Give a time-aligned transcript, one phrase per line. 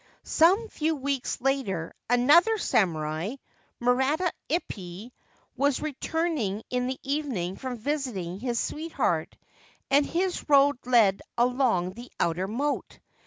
[0.23, 3.35] Some few weeks later another samurai,
[3.79, 5.11] Murata Ippai,
[5.55, 9.37] was returning in the evening from visiting his sweetheart,
[9.91, 12.97] and his road led along the outer moat.